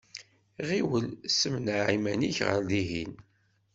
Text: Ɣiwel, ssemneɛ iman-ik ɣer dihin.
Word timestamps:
Ɣiwel, 0.67 1.07
ssemneɛ 1.31 1.81
iman-ik 1.95 2.37
ɣer 2.47 2.59
dihin. 2.69 3.13